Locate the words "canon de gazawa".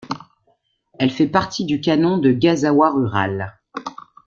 1.79-2.89